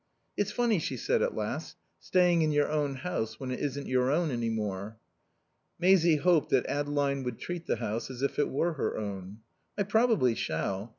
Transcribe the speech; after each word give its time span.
"It's 0.35 0.51
funny," 0.51 0.79
she 0.79 0.97
said 0.97 1.21
at 1.21 1.35
last, 1.35 1.77
"staying 1.99 2.41
in 2.41 2.51
your 2.51 2.71
own 2.71 2.95
house 2.95 3.39
when 3.39 3.51
it 3.51 3.59
isn't 3.59 3.85
your 3.85 4.09
own 4.09 4.31
any 4.31 4.49
more." 4.49 4.97
Maisie 5.77 6.15
hoped 6.15 6.49
that 6.49 6.65
Adeline 6.65 7.21
would 7.21 7.37
treat 7.37 7.67
the 7.67 7.75
house 7.75 8.09
as 8.09 8.23
if 8.23 8.39
it 8.39 8.49
were 8.49 8.73
her 8.73 8.97
own. 8.97 9.41
"I 9.77 9.83
probably 9.83 10.33
shall. 10.33 10.89